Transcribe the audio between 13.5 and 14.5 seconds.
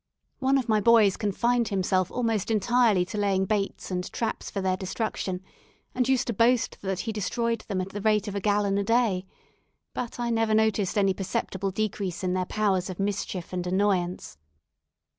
and annoyance.